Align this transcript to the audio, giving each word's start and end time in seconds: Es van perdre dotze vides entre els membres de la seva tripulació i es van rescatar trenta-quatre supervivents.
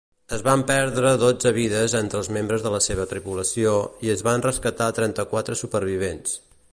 Es 0.35 0.43
van 0.45 0.61
perdre 0.69 1.09
dotze 1.23 1.51
vides 1.57 1.95
entre 1.99 2.19
els 2.21 2.31
membres 2.37 2.65
de 2.67 2.71
la 2.77 2.81
seva 2.87 3.07
tripulació 3.13 3.75
i 4.07 4.11
es 4.17 4.25
van 4.31 4.47
rescatar 4.49 4.89
trenta-quatre 5.01 5.59
supervivents. 5.65 6.35